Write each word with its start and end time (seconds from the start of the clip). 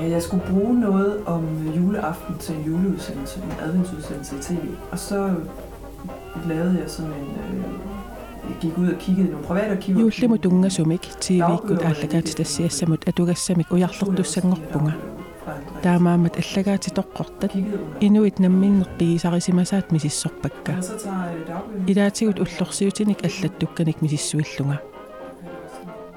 Ja, 0.00 0.08
jeg 0.08 0.22
skulle 0.22 0.42
bruge 0.50 0.80
noget 0.80 1.22
om 1.26 1.44
juleaften 1.76 2.38
til 2.38 2.54
en 2.54 2.62
juleudsendelse, 2.62 3.40
en 3.42 3.52
adventsudsendelse 3.60 4.36
i 4.36 4.38
tv. 4.38 4.64
Og 4.90 4.98
så 4.98 5.34
lavede 6.48 6.78
jeg 6.80 6.90
sådan 6.90 7.10
en... 7.10 7.16
Øh, 7.20 7.64
jeg 8.48 8.56
gik 8.60 8.78
ud 8.78 8.88
og 8.88 8.98
kiggede 8.98 9.28
i 9.28 9.30
nogle 9.30 9.46
private 9.46 9.70
arkiver. 9.70 10.00
Juullimu 10.00 10.36
tungasumik 10.36 11.02
TV-ikkut 11.20 11.84
ааллагаати 11.84 12.32
тассиассамут 12.34 13.08
атугассамик 13.08 13.72
уярлертуссангорпунга 13.72 14.92
таамаамат 15.82 16.36
аллагаати 16.36 16.90
тоққортат 16.90 17.52
инуит 18.00 18.38
намминнерпигисарисимасаат 18.38 19.92
мисиссорпакка 19.92 20.74
илаатигут 21.86 22.38
уллорсиутиник 22.44 23.24
аллаттукканик 23.24 24.02
мисиссуиллунга 24.02 24.80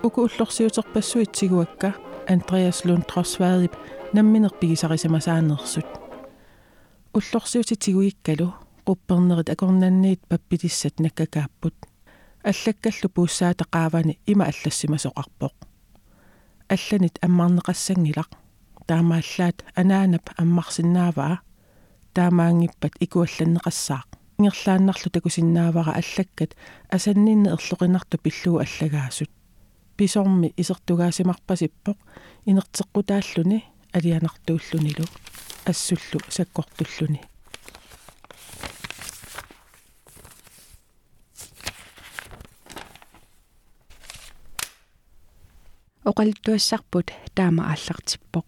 уку 0.03 0.21
уллорсиутерпассуитсигуакка 0.27 1.93
Andreas 2.29 2.85
Lund 2.85 3.03
Trosvaadip 3.11 3.73
намминерпигисарисимасаанерсут 4.13 5.89
уллорсиутитигуиккалу 7.13 8.47
quppernerit 8.85 9.49
akornanniit 9.53 10.21
pappitissat 10.29 10.95
nakkakaapпут 10.99 11.75
аллаккаллу 12.49 13.07
пууссаатеқаавани 13.15 14.19
има 14.27 14.43
аллассимасоқарпоқ 14.51 15.55
алланит 16.73 17.15
аммарнеқассангилақ 17.25 18.31
таамааллаат 18.87 19.57
анаанап 19.81 20.25
аммарсиннааваа 20.41 21.37
таамаангиппат 22.13 22.93
икуалланнеқассаақ 23.05 24.07
ингерлааннарлу 24.39 25.09
такусиннаавара 25.15 25.91
аллаккат 26.01 26.51
асаннинне 26.95 27.49
ерлоқинарту 27.55 28.17
пиллуу 28.23 28.57
аллагаасут 28.65 29.31
писорми 29.96 30.52
исертугаасимарпасиппоқ 30.56 31.98
инертеққутааллуни 32.46 33.64
алианартууллунилу 33.92 35.06
ассуллу 35.64 36.20
саккортуллуни. 36.28 37.20
Оқалтуассарпут 46.04 47.12
таама 47.34 47.62
ааллартиппоқ. 47.72 48.46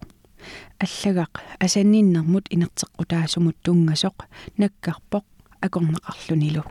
Аллагақ 0.83 1.33
асанниннэрмут 1.59 2.45
инертеққутаасумут 2.53 3.57
тунгасоқ 3.63 4.17
наккарпоқ 4.59 5.25
акорнеқарлунилу 5.65 6.63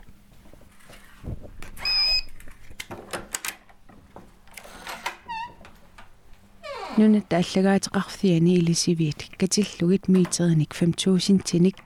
нунат 6.98 7.32
аллагаатеқарфиани 7.32 8.56
илисивиит 8.58 9.20
катиллугит 9.38 10.08
миитерник 10.08 10.74
5000 10.74 11.38
тиник 11.48 11.76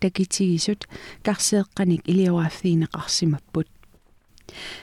такитигисут 0.00 0.86
карсеэққаник 1.26 2.02
илиораффиинеқарсимаппут 2.10 3.68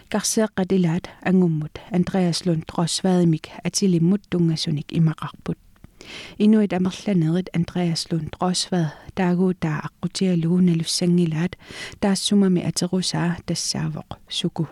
карсеэққатилаат 0.09 1.05
ангуммут 1.29 1.73
андреас 1.97 2.45
лунд 2.45 2.65
тросваадимик 2.65 3.45
атилиммут 3.67 4.21
тунгасуник 4.31 4.87
имақарпут 4.99 5.59
инуит 6.43 6.73
амерланерит 6.73 7.47
андреас 7.57 8.07
лунд 8.11 8.31
тросваад 8.33 8.95
таагуутаа 9.17 9.77
аққутиалугуналуссангилаат 9.87 11.53
таассумами 12.01 12.61
атерусаа 12.69 13.37
тассаавоқ 13.47 14.09
суку 14.29 14.63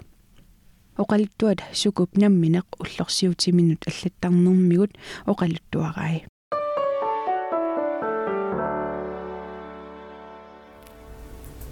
оқалуттуат 0.98 1.62
сукуп 1.74 2.18
намминеқ 2.18 2.66
уллорсиутиминут 2.82 3.88
аллаттарнэрмигут 3.88 4.92
оқалуттуарай 5.26 6.26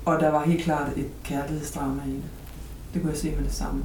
Og 0.08 0.19
der 0.22 0.30
var 0.31 0.46
helt 0.46 0.63
klart 0.63 0.97
et 0.97 1.12
kærlighedsdrama 1.24 2.02
i 2.08 2.12
det. 2.12 2.24
Det 2.94 3.02
kunne 3.02 3.12
jeg 3.12 3.18
se 3.19 3.35
med 3.35 3.44
det 3.44 3.53
samme. 3.53 3.84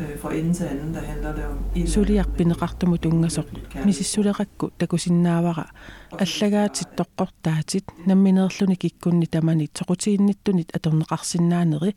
Øh, 0.00 0.18
fra 0.18 0.34
ende 0.34 0.54
til 0.54 0.64
anden, 0.64 0.94
der 0.94 1.00
handler 1.00 1.34
det 1.34 1.44
om... 1.44 1.86
Suliarpineqartumu 1.86 2.96
tungasoq 2.96 3.46
misissuleqakku 3.84 4.70
takusinnaavara 4.78 5.66
аллагаатит 6.12 6.88
тоққортаатит 7.00 7.84
намминеерлуни 8.06 8.74
киккунни 8.74 9.26
тамани 9.26 9.68
тоқутиинниттунит 9.78 10.70
аторнеқарсинаанери 10.76 11.94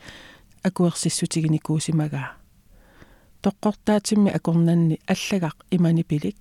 акуерсиссутигини 0.63 1.59
куусимагаа 1.59 2.38
тоққортаатимми 3.44 4.30
акорнанни 4.38 5.00
аллагақ 5.06 5.56
имани 5.70 6.04
пилик 6.04 6.36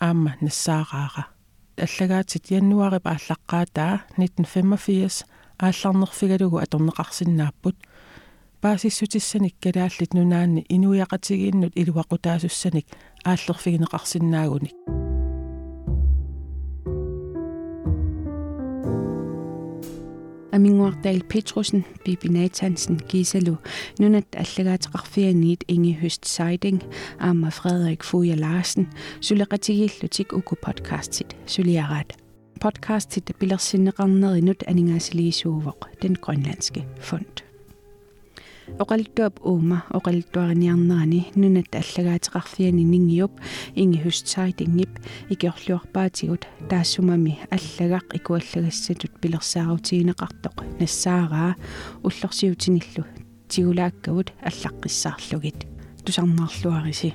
аама 0.00 0.36
нассаараара 0.40 1.24
аллагаатит 1.76 2.50
яннуарип 2.50 3.06
ааллаққаатаа 3.06 3.94
1985 4.16 5.24
аалларнерфигалугу 5.58 6.58
аторнеқарсинааппут 6.64 7.76
паасиссутиссаник 8.60 9.54
калааллит 9.62 10.14
нунаанни 10.14 10.66
инуяқатигииннут 10.74 11.72
илуақутаасуссаник 11.80 12.86
ааллерфигинеқарсинаагуник 13.24 15.01
амингуартаил 20.51 21.23
Петруsen, 21.23 21.85
Bibi 22.03 22.29
Nathansen, 22.29 22.97
Gisalu, 23.07 23.57
nunat 23.99 24.25
аллагаатеқарфианиит 24.35 25.63
Inge 25.67 26.01
Høst 26.01 26.25
Seiding, 26.25 26.81
Amma 27.19 27.51
Frederik 27.51 28.03
Fuja 28.03 28.35
Larsen, 28.35 28.87
сулеқатигиллутик 29.21 30.33
уку 30.33 30.55
подкастит, 30.55 31.35
сулиараат. 31.45 32.13
Podcastit 32.59 33.33
пилерсиннеқарнеринут 33.39 34.63
анингаасилигисуувоқ, 34.67 36.01
den 36.01 36.15
grønlandske 36.15 36.85
fond. 36.99 37.40
оқалтуап 38.82 39.34
уума 39.44 39.84
оқалтуариниарнерани 39.96 41.20
нунат 41.34 41.74
аллагаатеқарфиани 41.80 42.84
нингиуп 42.84 43.32
ингихустсаитингип 43.74 44.92
икиорлуарпаатигут 45.32 46.46
таассумами 46.70 47.38
аллагақ 47.56 48.06
икуаллагассатут 48.18 49.12
пилерсаарутигинеқартоқ 49.20 50.56
нассаараа 50.80 51.56
уллорсиутиниллу 52.06 53.04
тигулааккавут 53.48 54.28
аллаққиссаарлугит 54.48 55.66
тусарнаарлуариси 56.04 57.14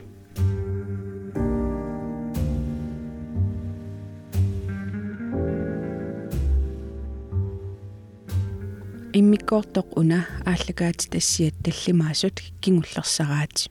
иммиккоортоқ 9.19 9.87
уна 9.99 10.19
ааллагаати 10.51 11.09
тассиат 11.13 11.55
таллимаасут 11.65 12.37
кигуллерсараати 12.61 13.69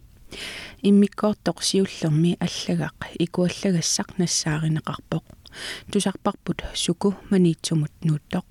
иммиккоортоқ 0.88 1.58
сиуллерми 1.68 2.32
аллагақ 2.46 2.98
икуаллагассақ 3.24 4.08
нассааринеқарпоқ 4.20 5.24
тусарпарпут 5.90 6.58
суку 6.74 7.08
маниитсумут 7.30 7.94
нууттоқ 8.06 8.46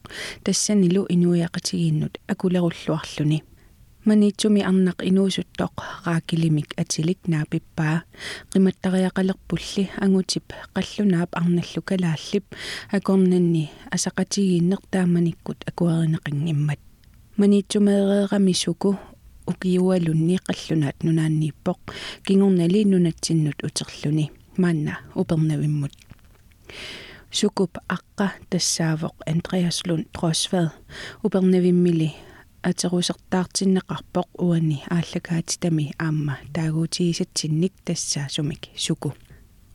тассанилу 0.46 1.02
инуяқатигииннут 1.16 2.14
акулеруллуарлуни 2.32 3.44
маниитсуми 4.06 4.62
арнақ 4.62 5.02
инуусуттоқ 5.10 5.74
раакилимик 6.06 6.74
атилик 6.78 7.20
наапиппаа. 7.28 8.04
Қиматтариақалерпулли 8.52 9.90
ангутип 9.98 10.54
қаллунаап 10.76 11.34
арналлу 11.34 11.82
калааллип 11.82 12.46
акорнанни 12.92 13.72
асақатигииннер 13.92 14.82
тааманиккут 14.92 15.66
акуаринеқингиммат 15.70 16.80
маниитсумеереерами 17.38 18.54
суку 18.54 18.98
укиуалунни 19.48 20.38
қаллунаат 20.38 21.04
нунааннииппоқ. 21.04 21.80
Кингорнали 22.26 22.86
нунатсиннут 22.86 23.64
утерлуни 23.64 24.32
маанна 24.58 25.00
упернавиммут. 25.16 25.94
Сукуп 27.32 27.78
аққа 27.90 28.32
тассаавоқ 28.50 29.16
андреас 29.28 29.82
лунд 29.88 30.08
тросвад 30.12 30.72
упернавиммили 31.24 32.14
атерусертаартиннеқарпоқ 32.70 34.30
уани 34.48 34.78
ааллагаатитами 34.96 35.86
аама 36.06 36.36
таагуутигисатсинник 36.56 37.74
тассаасумик 37.86 38.64
суку. 38.86 39.10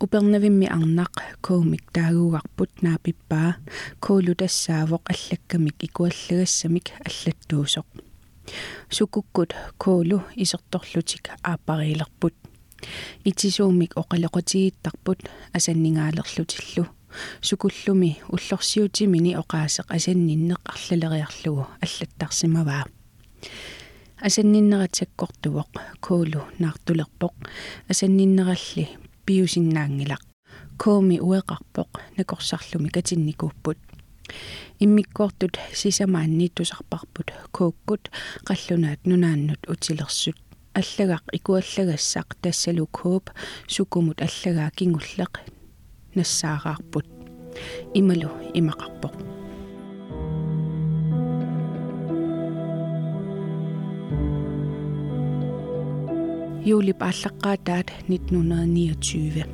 Упернавимми 0.03 0.67
арнақ 0.77 1.15
коомик 1.47 1.85
таагуугарпут 1.97 2.71
наапиппаа. 2.83 3.51
Коолу 4.05 4.33
тассаавоқ 4.41 5.03
аллаккамик 5.13 5.77
икуаллагассамик 5.87 6.87
аллаттуусоқ. 7.07 7.87
Сукуккут 8.97 9.51
коолу 9.79 10.19
исерторлутик 10.43 11.25
ааппарилерпут 11.43 12.35
итисуумик 13.25 13.93
оқалеқутигиттарпут 14.01 15.21
асаннингаалерлутиллу 15.57 16.85
сукуллуми 17.49 18.11
уллорсиутимини 18.35 19.33
оqaасеq 19.43 19.87
асанниннеq 19.97 20.63
арлалериарлугу 20.73 21.67
аллаттарсимаваа 21.85 22.85
асанниннератсаккортувоq 24.27 25.73
коолу 26.07 26.41
наартулерпоq 26.63 27.35
асанниннералли 27.93 28.85
пиусиннаангилақ 29.27 30.23
koomi 30.83 31.17
ueqarpoq 31.29 31.91
nakorsarlumi 32.17 32.91
katinnikupпут 32.97 33.79
иммиккоортут 34.81 35.59
сисамаанни 35.81 36.49
тусарпарпут 36.55 37.29
кууккут 37.53 38.11
қаллунаат 38.49 39.01
нунааннут 39.05 39.63
утилерсут. 39.69 40.39
Аллагақ 40.81 41.25
икуаллагассақ 41.37 42.29
тассалук 42.43 42.97
хууп 43.03 43.31
сукумут 43.69 44.23
аллагаа 44.23 44.71
кингуллеқ 44.71 45.33
нассаагаарпут. 46.15 47.07
Ималу 47.95 48.31
имақарпоқ. 48.59 49.15
Юли 56.65 56.93
пааллаққаатаат 56.93 57.89
1929 58.09 59.47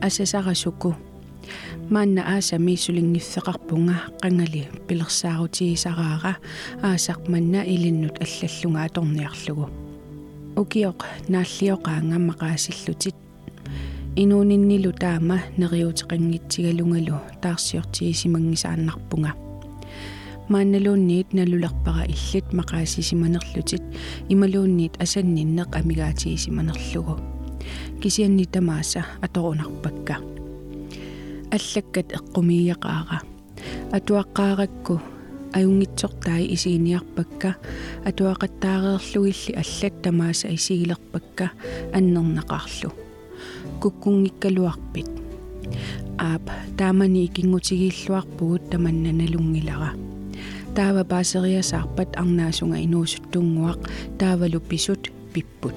асасарасуку 0.00 0.94
маанна 1.90 2.22
аасами 2.34 2.76
сулингиффеқарпунга 2.76 3.96
қангали 4.22 4.62
пилерсаарутигисараара 4.86 6.32
аасақ 6.82 7.28
манна 7.28 7.60
илиннут 7.74 8.16
аллаллунга 8.24 8.84
аторниарлугу. 8.84 9.66
Укиоқ 10.56 11.00
нааллиоқаангаммақаасиллутит 11.32 13.16
инууниннилу 14.16 14.92
таама 14.92 15.40
нериутеқангитсигалунгалу 15.58 17.18
таарсиортигисимангисааннарпунга 17.42 19.32
маанналуунниит 20.48 21.32
налулерпара 21.32 22.04
иллит 22.06 22.46
мақаасисиманерлутит 22.58 23.82
ималуунниит 24.28 24.94
асанниннеқ 25.02 25.70
амигаатигисиманерлугу 25.80 27.18
кисианни 28.00 28.44
тамааса 28.44 29.04
аторунарпакка 29.20 30.16
аллаккат 31.50 32.08
эққумииақаара 32.18 33.18
атуаққааракку 33.96 35.00
аюнгитсортаи 35.58 36.54
исигиниарпакка 36.54 37.56
атуақаттаареерлугилли 38.06 39.58
аллат 39.62 39.94
тамааса 40.02 40.54
исигилерпакка 40.54 41.50
аннернақарлу 41.92 43.03
куккунгиккалуарпит 43.80 45.10
аап 46.18 46.44
таамани 46.78 47.24
икингутигииллуарпугут 47.26 48.62
таманнаналунгилара 48.70 49.90
таава 50.76 51.02
паасериасаарпат 51.12 52.10
арнаасунга 52.22 52.78
инуусуттунгуақ 52.86 53.80
таавалу 54.18 54.60
писут 54.60 55.02
пиппут. 55.32 55.74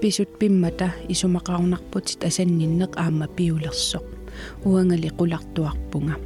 Писут 0.00 0.30
пиммата 0.38 0.88
исумақарнарпутит 1.12 2.20
асанниннеқ 2.28 2.92
аама 2.96 3.26
пиулерсоқ. 3.36 4.04
Уангали 4.64 5.08
қулартуарпунга 5.18 6.16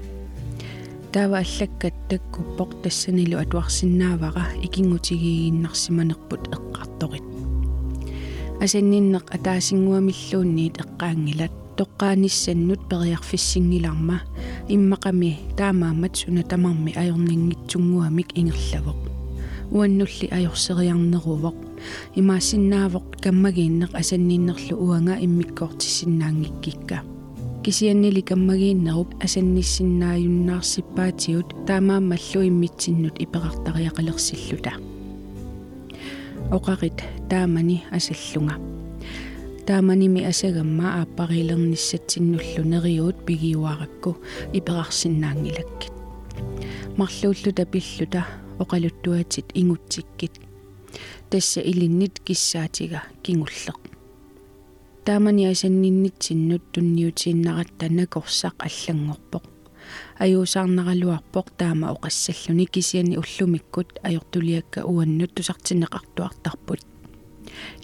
таава 1.13 1.39
аллаккат 1.45 1.95
таккуппоқ 2.11 2.71
тассанилу 2.83 3.37
атуарсинаавара 3.45 4.45
икингутигииннарсиманерпут 4.67 6.43
эққарторит 6.57 7.36
асанниннеқ 8.65 9.25
атаасингуамиллуунниит 9.37 10.75
эққаангилат 10.83 11.53
тоққааниссаннут 11.77 12.81
периарфиссингиларма 12.91 14.19
иммақами 14.69 15.39
таамаамат 15.59 16.17
суна 16.17 16.43
тамарми 16.43 16.93
ajorningitsunguamik 17.03 18.29
ингерлагоқ 18.41 19.01
уаннулли 19.77 20.27
ajorсериарнерувоқ 20.39 21.57
имаассиннаавоқ 22.21 23.07
каммагииннеқ 23.25 23.93
асанниннерлу 24.01 24.75
уанга 24.87 25.15
иммиккоортиссиннаангиккикка 25.27 26.99
кисианнили 27.65 28.23
каммагииннеруп 28.31 29.11
асанниссиннааюннаарсиппаатигут 29.25 31.49
таамааммаллу 31.67 32.41
иммитсиннут 32.51 33.17
иперартариақалерсиллута 33.25 34.73
оқарит 36.51 37.03
таамани 37.29 37.85
асаллунга 37.91 38.57
тааманими 39.67 40.25
асагамма 40.25 41.03
ааппарилерниссатсиннуллу 41.03 42.63
нериуут 42.65 43.25
пигиуаракку 43.27 44.19
иперарсиннаангилаккит 44.53 45.93
марлууллута 46.97 47.65
пиллута 47.67 48.27
оқалуттуатит 48.59 49.47
ингутсиккит. 49.55 50.33
Тасса 51.31 51.61
илиннит 51.61 52.21
киссаатига 52.21 53.03
кингуллеқ. 53.23 53.79
Таамани 55.05 55.47
асанниннитсиннут 55.47 56.63
тунниутииннаратта 56.73 57.87
накорсақ 57.91 58.57
аллангорпоқ 58.67 59.45
аюусаарнаралуарпоқ 60.19 61.47
таама 61.59 61.87
оқассаллуни 61.95 62.67
кисиани 62.67 63.17
уллумиккут 63.23 63.89
ajortuliakka 64.03 64.85
уаннут 64.85 65.35
тусартинеқартуартарпут. 65.35 66.81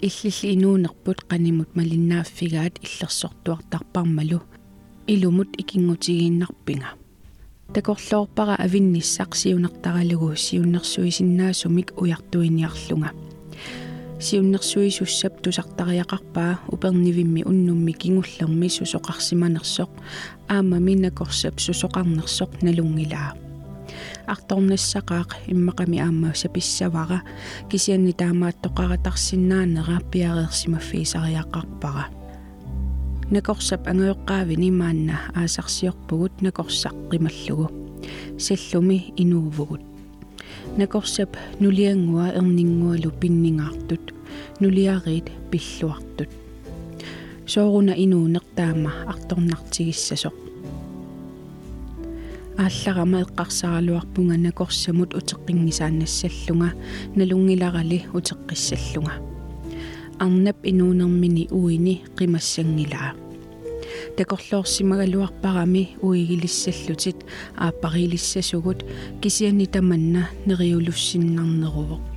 Иллилли 0.01 0.53
инуунерпут 0.55 1.19
qaнимут 1.29 1.75
малиннааффигаат 1.75 2.75
иллерсортуартарпармалу. 2.85 4.41
Илумут 5.07 5.49
икингутигииннарпинга. 5.61 6.89
Такорлоорпара 7.73 8.55
авинниссақ 8.55 9.35
сиунертаралугу 9.35 10.35
сиуннерсуисиннаасумик 10.35 11.93
уяртуиниарлунга 12.01 13.11
сиуннерсуисуссап 14.23 15.41
тусартариақарпаа 15.43 16.59
упернивимми 16.73 17.41
уннумми 17.43 17.91
кингуллерми 17.91 18.67
сусоқарсиманерсоқ 18.77 19.91
аама 20.47 20.77
минакорсап 20.79 21.55
сусоқарнерсоқ 21.65 22.51
налунгилаа 22.65 23.29
арторнассақаақ 24.33 25.29
иммақами 25.53 25.97
аама 25.99 26.29
саписсавара 26.41 27.19
кисианни 27.69 28.13
таамааттоқаратарсинаанера 28.21 29.97
пиареерсимаффиисариақарпара 30.11 32.05
накорсап 33.35 33.83
ангайоққаавини 33.91 34.71
маанна 34.71 35.17
аасарсиорпугут 35.35 36.33
накорсақ 36.45 36.95
қималлугу 37.11 37.67
саллуми 38.45 38.97
инуувгут 39.17 39.92
накорсап 40.77 41.35
нулиангуа 41.59 42.27
ернингуалу 42.39 43.11
пиннингаартут 43.11 44.13
нулиариит 44.59 45.27
пиллуартут 45.51 46.29
сооруна 47.45 47.91
инуунертаама 47.91 48.91
арторнартигиссасоқ 49.07 50.33
аалларама 52.57 53.21
эққарсаралуарпунга 53.21 54.37
накорсамут 54.37 55.13
утеққингисаанассаллунга 55.13 56.73
налунгиларали 57.15 58.05
утеққиссаллунга. 58.13 59.13
Арнап 60.19 60.57
инуунермини 60.63 61.47
уини 61.51 62.03
қимассангилаа 62.15 63.13
такорлоорсимагалуарпарами 64.17 65.97
уигилиссаллутит 66.01 67.17
ааппарилиссасугут 67.57 68.85
кисиани 69.21 69.65
таманна 69.65 70.29
нериулуссиннарнерувоқ 70.45 72.13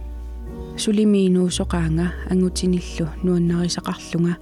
сулимиинуусоқаанга 0.77 2.13
ангутиниллу 2.31 3.09
нуаннарисақарлунга 3.25 4.37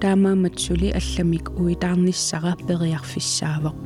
таамаамат 0.00 0.58
сули 0.60 0.92
алламик 0.92 1.50
уитаарниссара 1.58 2.56
периарфиссаавоқ. 2.68 3.76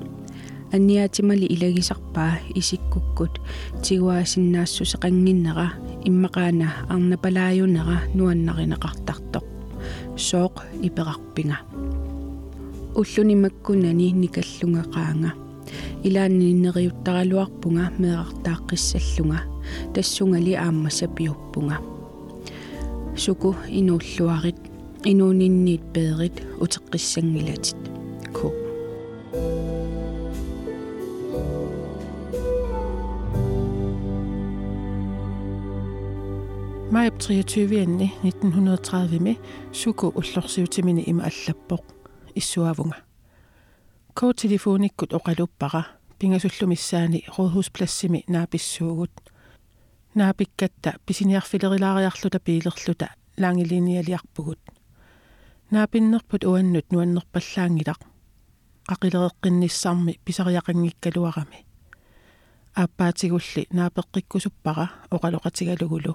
Анниаатимали 0.72 1.46
илагисарпаа 1.46 2.40
исиккуккут 2.54 3.40
тигуаасиннаассусеқангиннера 3.82 5.68
иммақаана 6.08 6.68
арнапалааюнера 6.88 7.96
нуаннаринеқартартоқ. 8.14 9.44
Сооқ 10.16 10.54
иперарпинга 10.82 11.58
уллунимаккунани 12.95 14.07
никаллунгеқаанга 14.23 15.31
илаанниннериуттаралуарпунга 16.07 17.85
меэқартааққиссаллунга 18.01 19.39
тассунгали 19.93 20.53
аама 20.53 20.89
сапиуппунга 20.89 21.77
суку 23.15 23.55
инууллуарит 23.79 24.59
инуунинниит 25.03 25.81
пеерит 25.93 26.37
утеққиссангилатит 26.59 27.77
ку 28.33 28.53
Maj 36.91 37.11
23. 37.19 38.11
1930 38.23 39.19
med 39.19 39.35
suku 39.71 40.11
ullorsiutimini 40.15 41.03
ima 41.07 41.23
allappoq 41.23 41.90
исsuavunga 42.35 42.97
коотелефониккут 44.13 45.13
оқалуппара 45.17 45.83
пингасуллумиссаани 46.19 47.19
rådhusplassimi 47.35 48.19
нааписсуугут 48.33 49.15
наапиккатта 50.15 50.89
писиниарфилерилаариарлута 51.05 52.39
пиилерлута 52.39 53.07
лаангилиниалиарпугут 53.41 54.59
наапиннерпут 55.71 56.43
уаннут 56.49 56.87
нуаннерпаллаангилақ 56.91 58.01
qaqileriqqinnissaarmi 58.89 60.13
pisariaqanngikkaluarami 60.25 61.59
ааппаатигулли 62.81 63.61
наапеққиккусуппара 63.77 64.85
оқалоқатигалугулу 65.15 66.13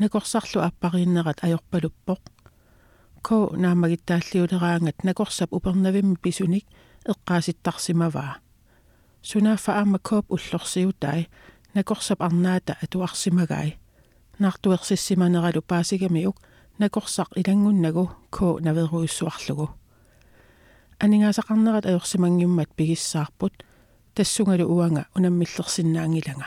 накорсарлу 0.00 0.60
аппарииннерат 0.68 1.38
ajorpaluppoq 1.46 2.20
ко 3.26 3.52
наамагиттааллиулераангат 3.56 5.04
накорсап 5.04 5.52
упернавимми 5.52 6.16
писуник 6.16 6.66
эққааситтарсимаваа 7.06 8.38
сунааффа 9.22 9.72
аама 9.78 9.98
кооп 9.98 10.30
уллорсиутай 10.30 11.28
накорсап 11.74 12.22
арнаата 12.22 12.76
атуарсимагай 12.82 13.78
наартуерсиссиманералу 14.38 15.62
паасигамиук 15.62 16.36
накорсақ 16.78 17.28
илангуннагу 17.36 18.10
ко 18.30 18.58
наверуйуссуарлугу 18.60 19.70
анигаасақарнерат 20.98 21.86
ajorsimangimmat 21.86 22.70
пигиссаарпут 22.76 23.64
тассунгалу 24.14 24.64
уанга 24.74 25.06
унаммиллерсиннаангилага 25.16 26.46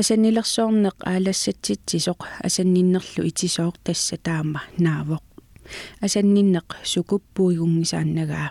асаннилерсоорнеқ 0.00 0.96
аалассатситсисоқ. 1.10 2.20
Асанниннерлу 2.46 3.22
итисооқ 3.30 3.76
тасса 3.84 4.16
таама 4.26 4.60
наавоқ. 4.78 5.24
Асанниннеқ 6.04 6.68
сукуппуигунгисааннагаа 6.92 8.50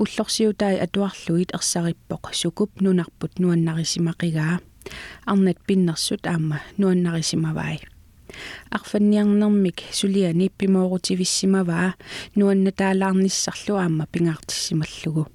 уллорсиутаи 0.00 0.76
атуарлуит 0.84 1.50
ерсариппоқ 1.58 2.24
сукуп 2.40 2.70
нунарпут 2.80 3.32
нуаннарисимақигаа 3.42 4.54
арнат 5.30 5.58
пиннерсут 5.66 6.26
аама 6.26 6.58
нуаннарисимавай. 6.80 7.76
Арфанниарнэрмик 8.70 9.78
сулиани 9.92 10.46
иппимоорутивиссимаваа 10.48 11.94
нуанна 12.38 12.70
таалаарниссарлу 12.72 13.74
аама 13.76 14.06
пингаартиссималлугу 14.12 15.28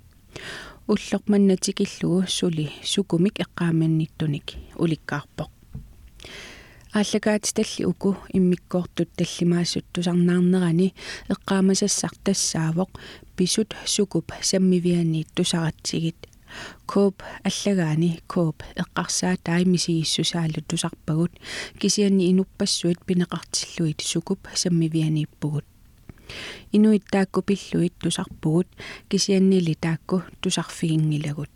уллорманнатикиллугу 0.87 2.27
сули 2.27 2.71
сукумик 2.83 3.39
эққааманниттуник 3.39 4.47
уликкаарпоқ 4.83 5.49
ааллагаати 6.93 7.53
талли 7.57 7.85
уку 7.91 8.17
иммиккоортут 8.37 9.09
таллимаассут 9.17 9.85
тусарнаарнерани 9.93 10.93
эққаамасассар 11.33 12.13
тассаавоқ 12.25 12.91
писут 13.37 13.69
сукуп 13.85 14.27
саммивианиит 14.41 15.29
тусаратсигит 15.35 16.19
кооп 16.85 17.23
аллагаани 17.49 18.19
кооп 18.27 18.57
эққарсаа 18.75 19.37
таимисигиссусаалу 19.41 20.61
тусарпагут 20.67 21.31
кисианни 21.79 22.29
инуппассуит 22.31 22.99
пинеқартиллуит 23.07 24.01
сукуп 24.01 24.41
саммивианииппугут 24.53 25.65
инуит 26.73 27.05
таакку 27.11 27.41
пиллуит 27.41 27.93
тусарпугут 28.01 28.67
кисианнили 29.09 29.73
таакку 29.73 30.23
тусарфигингилагут 30.41 31.49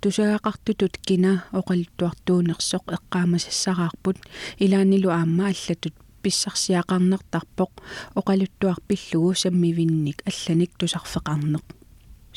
тусаақартутут 0.00 0.94
кина 1.06 1.32
оқалуттуартуунерсоқ 1.58 2.84
эққаамасассараарпут 2.96 4.18
илаанилу 4.64 5.08
аама 5.10 5.46
аллатут 5.52 5.94
писсарсиақарнертарпоқ 6.22 7.72
оқалуттуарпиллугу 8.18 9.34
саммивинник 9.42 10.18
алланик 10.30 10.70
тусарфеқарнеқ 10.78 11.64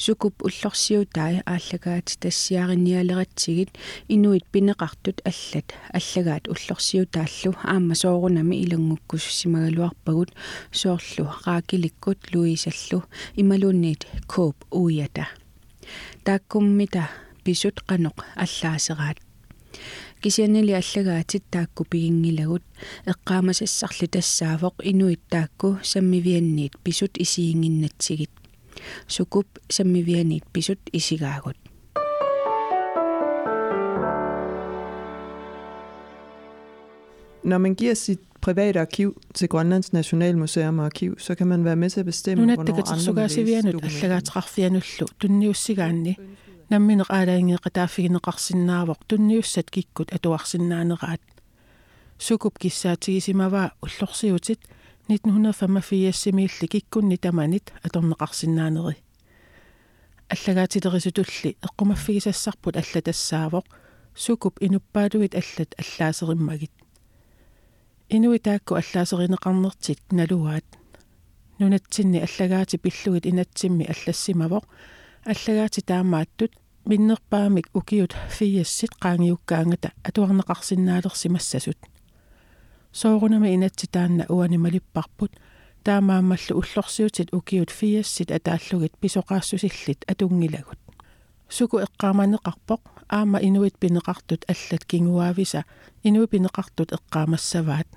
сукуп 0.04 0.36
уллорсиутаа 0.48 1.44
ааллагаати 1.54 2.18
тассиариниалератсигит 2.24 3.70
инуит 4.14 4.46
пинеқартут 4.54 5.18
аллат. 5.32 5.68
Аллагаат 5.98 6.48
уллорсиутааллу 6.54 7.52
аама 7.64 7.96
соорунами 7.96 8.56
илангуккуссимагалуарпагут 8.64 10.30
соорлу. 10.72 11.26
Раакиликкут 11.46 12.20
луисаллу. 12.34 13.04
Ималуунниит 13.36 14.08
кооп 14.28 14.58
уията 14.72 15.28
тааккуммита 16.24 17.10
писут 17.44 17.82
каноқ 17.90 18.18
аллаасераат. 18.36 19.18
Кисианнили 20.22 20.72
аллагаатит 20.72 21.44
таакку 21.50 21.84
пигингилагут. 21.84 22.64
Эққаамасассарли 23.06 24.08
тассаавоқ. 24.08 24.76
Инуит 24.84 25.22
таакку 25.30 25.80
саммивианниит 25.84 26.78
писут 26.84 27.18
исиингиннатсигит 27.18 28.32
sukup 29.08 29.46
sammivianit 29.70 30.44
pisut 30.54 30.80
isigaagut 30.94 31.56
Når 37.44 37.58
man 37.58 37.76
giver 37.76 37.94
sit 37.94 38.20
private 38.42 38.80
arkiv 38.80 39.22
til 39.34 39.50
Grønlands 39.50 39.94
Nationalmuseum 39.94 40.80
og 40.80 40.86
Arkiv, 40.86 41.20
så 41.20 41.36
kan 41.36 41.48
man 41.48 41.66
være 41.66 41.76
med 41.76 41.90
til 41.90 42.00
at 42.00 42.06
bestemme, 42.06 42.46
hvornår 42.46 42.62
andre 42.62 42.74
må 43.14 43.22
læse 43.22 43.72
dokumentet. 43.72 44.34
tunniussigaanni 45.22 46.16
nammineqaalaingeqataafigineqarsinnaavoq 46.70 48.98
tunniussat 49.10 49.72
kikkut 49.72 50.10
atuarsinnaaneraat 50.12 51.20
sukup 52.18 52.54
kissaatigisimavaa 52.60 53.70
ullorsiutit 53.82 54.60
1985 55.08 56.68
киккунни 56.70 57.18
таманит 57.18 57.74
аторнеқарсинаанери 57.84 58.98
аллагаатилерисутулли 60.32 61.58
эққумаффигисассарпут 61.66 62.78
алла 62.78 63.02
тассаавоқ 63.08 63.66
сукуп 64.16 64.58
инуппаалуит 64.62 65.36
аллат 65.36 65.76
аллаасериммагит. 65.82 66.72
Инуи 68.10 68.40
таакку 68.40 68.76
аллаасеринеқарнертит 68.76 70.00
налуаат. 70.12 70.66
Нунатсинни 71.60 72.20
аллагаати 72.20 72.78
пиллугит 72.78 73.28
инатсимми 73.28 73.86
аллассимавоқ 73.94 74.64
аллагаати 75.26 75.82
таамааттут 75.82 76.54
миннерпаамик 76.86 77.68
укиут 77.74 78.16
фиассит 78.30 78.92
qaangiukkaangata 79.02 79.92
atuarneqarsinnaalersиmassasut 80.08 81.78
соорунама 82.92 83.54
инатситаанна 83.56 84.26
уанималиппарпут. 84.30 85.32
Таамааммаллу 85.84 86.54
уллорсиутит 86.60 87.34
укиут 87.34 87.70
фиассит 87.70 88.32
атааллугит 88.32 88.94
писоқаассусиллит 89.02 90.06
атунгилагут. 90.12 90.80
Суку 91.50 91.80
эққааманеқарпоқ 91.80 92.82
аама 93.10 93.40
инуит 93.40 93.78
пинеқартут 93.80 94.46
аллат 94.48 94.86
кингуаависа 94.86 95.66
инуи 96.04 96.28
пинеқартут 96.28 96.92
эққаамассаваат. 96.92 97.88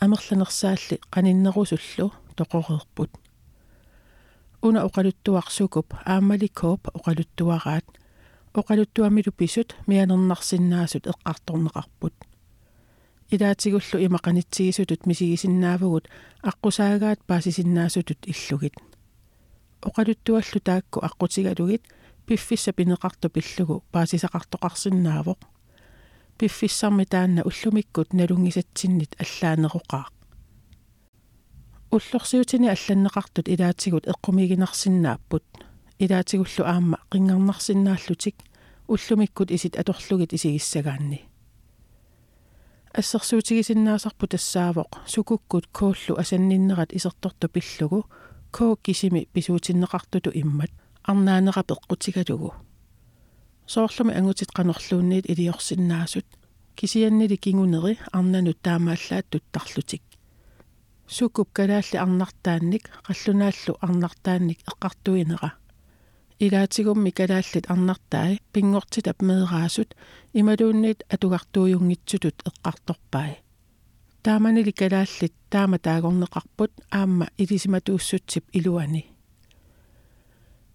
Амерланерсаалли 0.00 1.00
қаниннерусуллу 1.10 2.12
тоқореерпут 2.36 3.10
уна 4.62 4.84
оқалуттуарсукуп 4.86 5.94
аамаликооп 6.04 6.88
оқалуттуараат. 6.94 7.84
Оқалуттуамилу 8.54 9.32
писут 9.32 9.74
мианернарсиннаасут 9.86 11.06
эққарторнеқарпут 11.06 12.14
илаатигуллу 13.34 13.96
имақанитсигисутут 14.06 15.06
мисигисиннаавгут 15.08 16.04
аққусаагаат 16.50 17.20
паасисиннаасутут 17.28 18.20
иллугит 18.32 18.74
оқалуттуаллу 19.88 20.60
таакку 20.68 20.98
аққутигалугит 21.08 21.82
пиффисса 22.26 22.72
пинеқарту 22.78 23.28
пиллугу 23.34 23.84
паасисақартоқарсинаавоқ 23.92 25.40
пиффиссарми 26.38 27.04
таанна 27.04 27.42
уллумиккут 27.48 28.12
налунгисатсиннит 28.12 29.12
аллаанеқоқаа 29.22 30.06
уллорсиутини 31.90 32.68
алланнеқартут 32.74 33.46
илаатигут 33.48 34.04
эққумигинарсинааппут 34.12 35.44
илаатигуллу 35.98 36.62
аама 36.72 36.98
қингарнарсинааллутик 37.10 38.36
уллумиккут 38.88 39.50
исит 39.50 39.78
аторлугит 39.80 40.34
исигиссагаанни 40.34 41.31
ассерсуутигисиннаасарпу 42.98 44.26
тассаавоқ 44.26 44.90
сукуккут 45.06 45.66
кооллу 45.78 46.18
асанниннерат 46.22 46.92
исерторту 46.92 47.48
пиллугу. 47.48 48.06
Коо 48.50 48.76
кисими 48.76 49.28
писуутиннеқартуту 49.32 50.30
иммат. 50.34 50.70
Арнаанера 51.02 51.62
пеққутигалугу 51.62 52.52
соорлуми 53.66 54.14
ангутит 54.14 54.50
канорлуунниит 54.52 55.28
илиорсиннаасут 55.30 56.26
кисианнили 56.74 57.36
кингунери 57.36 57.98
арнанут 58.12 58.60
таамааллаат 58.60 59.26
туттарлутик. 59.30 60.02
Сукуп 61.08 61.48
калаалли 61.52 61.96
арнартаанник 61.96 62.90
қаллунааллу 63.06 63.78
арнартаанник 63.80 64.58
эққартуинера 64.70 65.52
илаатигумми 66.44 67.10
калааллит 67.18 67.70
арнартаи 67.72 68.40
пингортитап 68.52 69.18
меэраасут 69.22 69.90
ималуунниит 70.40 71.00
атугартуйунгитсутут 71.14 72.36
эққарторпаи 72.48 73.32
тааманили 74.24 74.72
калааллит 74.80 75.34
таама 75.52 75.78
таагорнеқарпут 75.86 76.72
аама 76.90 77.26
илисиматууссутсип 77.42 78.44
илуани 78.58 79.02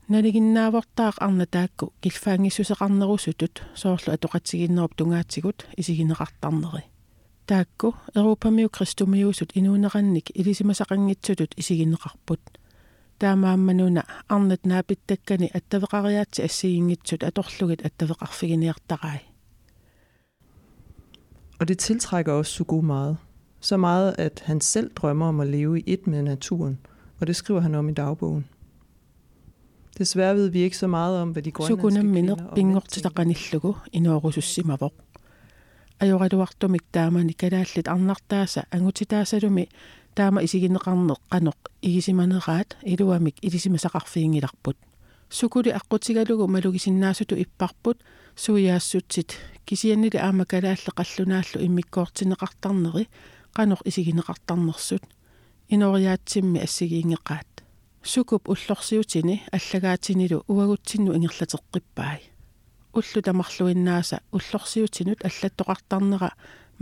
налигиннаавортаақ 0.10 1.16
арна 1.26 1.46
таакку 1.46 1.86
килфаангиссусеқарнерусутут 2.02 3.56
соорлу 3.76 4.14
атоқатсигиннеруп 4.16 4.96
тунгаатсигут 4.96 5.66
исигинеқартарнери 5.80 6.84
таакку 7.46 7.96
эрупамиу 8.16 8.70
кристумиусут 8.70 9.52
инуунеқанник 9.60 10.28
илисимасақангитсутут 10.40 11.52
исигинеқарпут 11.58 12.42
таамааммануна 13.19 14.03
арнат 14.29 14.67
наапиттаккани 14.67 15.51
аттавеқариаатси 15.55 16.43
ассигингитсут 16.43 17.23
аторлугит 17.23 17.85
аттавеқарфигиниартарай 17.87 19.21
Og 21.59 21.69
det 21.69 21.79
tiltrækker 21.79 22.33
også 22.33 22.53
Sugo 22.53 22.81
meget. 22.81 23.17
Så 23.61 23.77
meget, 23.77 24.15
at 24.19 24.43
han 24.47 24.61
selv 24.61 24.91
drømmer 24.95 25.27
om 25.27 25.41
at 25.41 25.47
leve 25.49 25.81
i 25.81 25.85
et 25.87 26.07
med 26.07 26.23
naturen, 26.23 26.79
og 27.21 27.27
det 27.27 27.37
skriver 27.37 27.61
han 27.61 27.75
om 27.75 27.89
i 27.89 27.93
dagbogen. 27.93 28.47
Desværre 29.99 30.35
ved 30.35 30.49
vi 30.49 30.61
ikke 30.61 30.77
så 30.77 30.87
meget 30.87 31.21
om, 31.21 31.31
hvad 31.31 31.43
de 31.43 31.51
grønlandske 31.51 32.13
kvinder 32.13 32.47
og 32.47 32.55
pingortitaqanillugu 32.55 33.77
inuorusussimavoq. 33.93 34.93
ajorluartumik 36.01 36.83
taamani 36.93 37.33
kalaallit 37.33 37.89
arnartaasa 37.89 38.63
angutitaasalumi 38.71 39.69
isigineqarneq 40.48 41.22
qanoq 41.32 41.60
igisimaneraat 41.88 42.70
iluamik 42.94 43.36
ilisimasaqarfiingilarput 43.48 44.78
sukuli 45.30 45.72
aqqutigalugu 45.80 46.48
malugisinnaasutu 46.48 47.36
ipparput 47.44 47.98
suiaassutsit 48.44 49.30
kisiannili 49.66 50.18
aama 50.28 50.46
kalaalle 50.52 50.92
qallunaallu 50.98 51.58
immikkoortineqartarneri 51.68 53.06
qanoq 53.58 53.82
isigineqartarnersut 53.90 55.04
inoriaatsimmi 55.74 56.60
assigiingeqaat 56.66 57.52
sukup 58.04 58.44
ullorsiutini 58.54 59.36
allagaatinilu 59.58 60.38
uagutsinnu 60.54 61.12
ingirlateqqippaai 61.18 62.22
уллу 63.00 63.20
тамарлуиннааса 63.26 64.18
уллорсиутинут 64.38 65.20
аллаттоқартарнера 65.28 66.30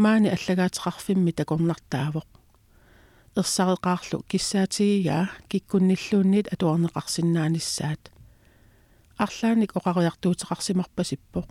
маани 0.03 0.29
аллагаатеқарфимми 0.35 1.31
такорнартаавоқ 1.39 2.34
ерсареқаарлу 3.36 4.24
киссаатигигаа 4.30 5.30
киккунниллуунниит 5.48 6.46
атуарнеқарсинааниссаат 6.54 8.02
арлааник 9.24 9.72
оқариартуутеқарсимарпасиппоқ 9.78 11.46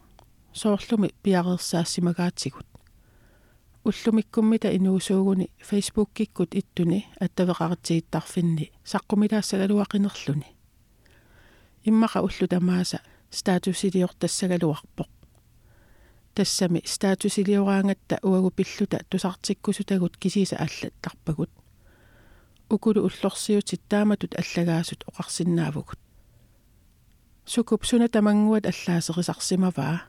соорлуми 0.54 1.10
пиареерсаассимагаатсигут 1.24 2.68
уллумиккуммита 3.88 4.70
инуусуугуни 4.78 5.52
фейсбуккиккут 5.68 6.52
иттуни 6.60 7.08
аттавеқаритсигиттарфинни 7.24 8.72
саққумилаассагалуақинерлуни 8.92 10.48
иммақа 11.90 12.20
уллу 12.28 12.46
тамааса 12.48 13.00
статусилиортассагалуарпоқ 13.32 15.10
тассами 16.36 16.82
статусилиораангатта 16.86 18.20
уагу 18.22 18.52
пиллута 18.52 19.00
тусартиккусутагут 19.10 20.18
кисиса 20.18 20.56
аллаттарпагут 20.58 21.50
укулу 22.75 23.01
уллорсиутит 23.09 23.81
тааматут 23.91 24.33
аллагаасут 24.41 25.01
оқарсинаавгут 25.09 25.99
сукуп 27.47 27.85
суна 27.85 28.09
тамангуат 28.09 28.67
аллаасерисарсимаваа. 28.67 30.03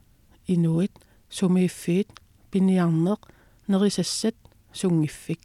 Инуит 0.48 0.92
сумииффиит 1.30 2.10
пиниарнеқ 2.52 3.20
нерисассат 3.68 4.36
сунгиффик. 4.74 5.40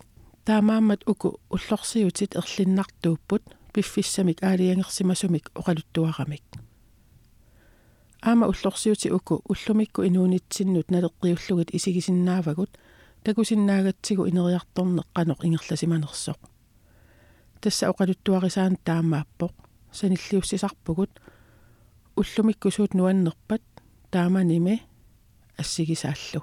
Таамааммат 0.44 1.02
уку 1.06 1.40
уллорсиутит 1.50 2.34
ерлиннартууппут 2.34 3.42
пиффиссамик 3.72 4.42
аалиангерсимасумик 4.42 5.50
оқалуттуарамик. 5.54 6.42
Аама 8.22 8.46
уллорсиути 8.46 9.08
уку 9.08 9.42
уллумикку 9.44 10.06
инуунитсиннут 10.06 10.90
налеққиуллугит 10.90 11.70
исигисиннаавагут 11.72 12.70
такусиннаагатсигу 13.24 14.28
инериарторнеқ 14.28 15.06
қанеқ 15.16 15.38
ингерласиманерсоқ 15.46 16.49
тасса 17.60 17.90
оқалуттуарисаан 17.92 18.76
таамааппоқ 18.86 19.52
саниллиуссисарпугут 19.92 21.10
уллумикку 22.16 22.70
суут 22.70 22.94
нуаннерпат 22.94 23.62
тааманими 24.10 24.82
ассигисааллу 25.60 26.42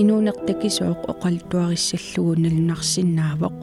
инуунертакисооқ 0.00 1.00
оқалтуариссаллугу 1.12 2.32
налунарсиннаавоқ 2.44 3.54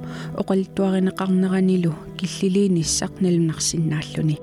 оқалтуаринеқарнеранилу 0.41 1.91
киллилииниссақ 2.19 3.13
налунарсиннааллуни 3.23 4.37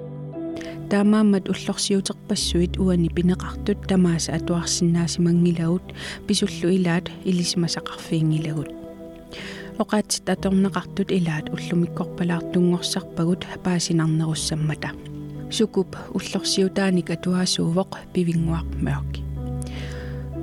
таамааммат 0.91 1.45
уллорсиутерпассуит 1.53 2.75
уани 2.79 3.09
пинеқартут 3.17 3.79
тамааса 3.91 4.31
атуарсинаасимангилагут 4.39 5.87
писуллу 6.27 6.69
илаат 6.77 7.07
илисимасақарфиингилагут 7.29 8.82
оqaатсит 9.78 10.30
аторнеқартут 10.30 11.10
илаат 11.18 11.46
уллумиккорпалаартунгорсарпагут 11.56 13.42
паасинарнеруссаммата 13.64 14.90
сукуп 15.52 15.96
уллорсиутааник 16.18 17.10
атуаасуувоқ 17.16 17.92
пивингуармаоки 18.14 19.22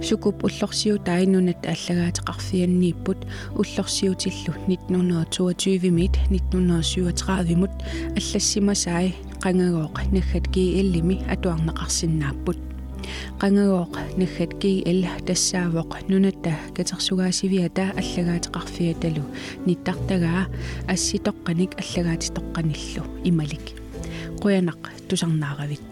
сукуп 0.08 0.44
уллорсиутаинунат 0.46 1.60
аллагаатеқарфианнииппут 1.72 3.20
уллорсиутиллу 3.60 4.52
1922 4.66 5.90
мит 5.98 6.14
1937 6.30 7.56
мут 7.60 7.72
аллассимасаи 8.18 9.14
qangagooq 9.44 9.96
naggat 10.14 10.44
GL-imi 10.54 11.16
atuarneqarsinnaapпут 11.34 12.67
qangagooq 13.41 13.93
naggat 14.21 14.51
GL 14.61 15.01
tassaavoq 15.27 15.91
nunatta 16.09 16.53
katersugaasiviata 16.75 17.93
allagaatеқарфиаталу 18.01 19.23
ниттартагаа 19.67 20.43
асситоққаник 20.93 21.71
аллагаатитоққаниллу 21.81 23.03
ималик. 23.29 23.65
Quyanaq 24.41 24.81
tusarnaaravit 25.07 25.83